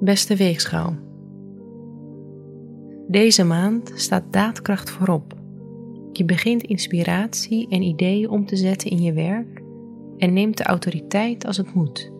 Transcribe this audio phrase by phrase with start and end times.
[0.00, 0.96] Beste weegschaal.
[3.08, 5.34] Deze maand staat daadkracht voorop.
[6.12, 9.62] Je begint inspiratie en ideeën om te zetten in je werk
[10.16, 12.17] en neemt de autoriteit als het moet.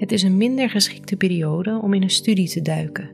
[0.00, 3.10] Het is een minder geschikte periode om in een studie te duiken.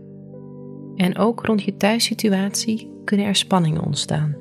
[0.97, 4.37] En ook rond je thuissituatie kunnen er spanningen ontstaan.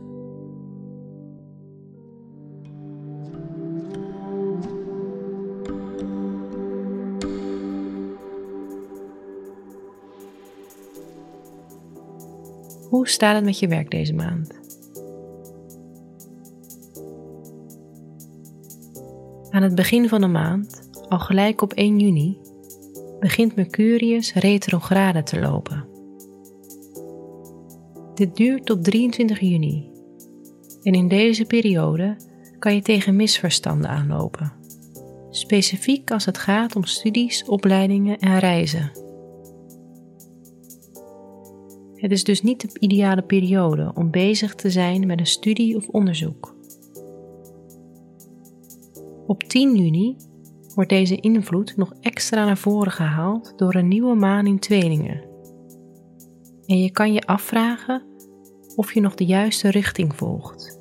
[12.90, 14.54] Hoe staat het met je werk deze maand?
[19.50, 20.85] Aan het begin van de maand,
[21.16, 22.38] al gelijk op 1 juni,
[23.20, 25.86] begint Mercurius retrograde te lopen.
[28.14, 29.90] Dit duurt tot 23 juni
[30.84, 32.18] en in deze periode
[32.60, 34.54] kan je tegen misverstanden aanlopen,
[35.30, 38.92] specifiek als het gaat om studies, opleidingen en reizen.
[41.96, 45.88] Het is dus niet de ideale periode om bezig te zijn met een studie of
[45.88, 46.56] onderzoek.
[49.28, 50.16] Op 10 juni
[50.76, 55.24] wordt deze invloed nog extra naar voren gehaald door een nieuwe maan in tweelingen.
[56.66, 58.04] En je kan je afvragen
[58.76, 60.80] of je nog de juiste richting volgt.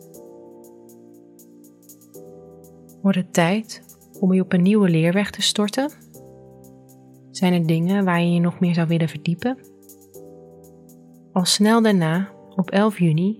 [3.02, 3.82] Wordt het tijd
[4.20, 5.90] om je op een nieuwe leerweg te storten?
[7.30, 9.58] Zijn er dingen waar je je nog meer zou willen verdiepen?
[11.32, 13.38] Al snel daarna, op 11 juni,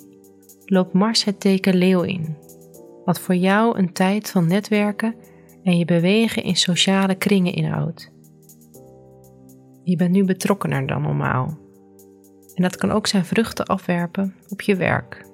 [0.65, 2.37] loopt Mars het teken Leeuw in,
[3.05, 5.15] wat voor jou een tijd van netwerken
[5.65, 8.13] en je bewegen in sociale kringen inhoudt.
[9.83, 11.59] Je bent nu betrokkener dan normaal.
[12.55, 15.27] En dat kan ook zijn vruchten afwerpen op je werk.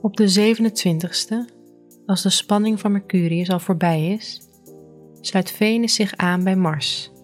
[0.00, 1.54] Op de 27ste,
[2.06, 4.48] als de spanning van Mercurius al voorbij is,
[5.20, 7.14] sluit Venus zich aan bij Mars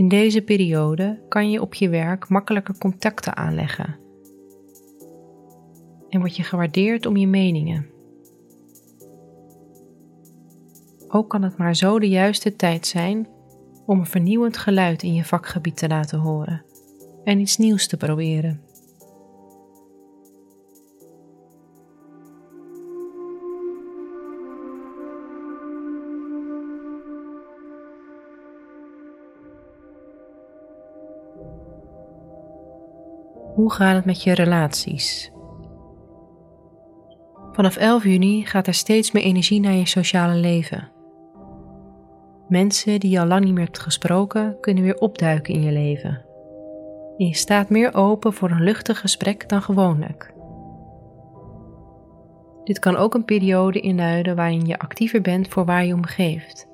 [0.00, 3.98] in deze periode kan je op je werk makkelijker contacten aanleggen
[6.10, 7.86] en word je gewaardeerd om je meningen.
[11.08, 13.28] Ook kan het maar zo de juiste tijd zijn
[13.86, 16.64] om een vernieuwend geluid in je vakgebied te laten horen
[17.24, 18.60] en iets nieuws te proberen.
[33.54, 35.30] Hoe gaat het met je relaties?
[37.60, 40.88] Vanaf 11 juni gaat er steeds meer energie naar je sociale leven.
[42.48, 46.24] Mensen die je al lang niet meer hebt gesproken, kunnen weer opduiken in je leven.
[47.16, 50.34] En je staat meer open voor een luchtig gesprek dan gewoonlijk.
[52.64, 56.68] Dit kan ook een periode inluiden waarin je actiever bent voor waar je om geeft.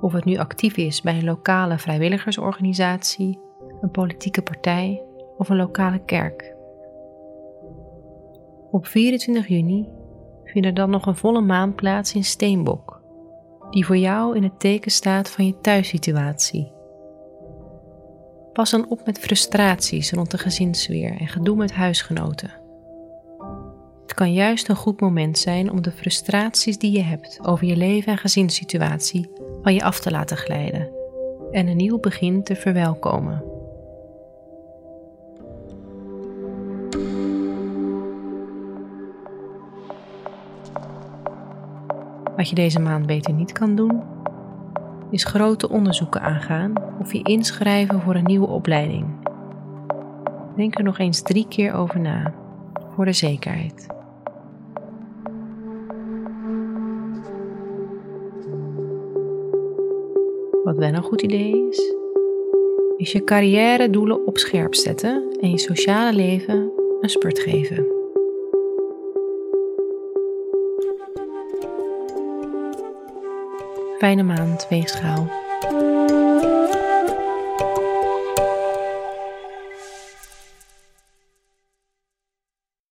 [0.00, 3.40] Of het nu actief is bij een lokale vrijwilligersorganisatie,
[3.80, 5.02] een politieke partij
[5.36, 6.55] of een lokale kerk.
[8.76, 9.88] Op 24 juni
[10.44, 13.02] vindt er dan nog een volle maan plaats in Steenbok,
[13.70, 16.72] die voor jou in het teken staat van je thuissituatie.
[18.52, 22.50] Pas dan op met frustraties rond de gezinssfeer en gedoe met huisgenoten.
[24.02, 27.76] Het kan juist een goed moment zijn om de frustraties die je hebt over je
[27.76, 29.30] leven en gezinssituatie
[29.62, 30.88] van je af te laten glijden
[31.50, 33.55] en een nieuw begin te verwelkomen.
[42.36, 44.02] Wat je deze maand beter niet kan doen,
[45.10, 49.06] is grote onderzoeken aangaan of je inschrijven voor een nieuwe opleiding.
[50.56, 52.34] Denk er nog eens drie keer over na,
[52.94, 53.86] voor de zekerheid.
[60.64, 61.94] Wat wel een goed idee is,
[62.96, 67.95] is je carrière doelen op scherp zetten en je sociale leven een spurt geven.
[73.98, 75.26] Fijne maand, weegschaal.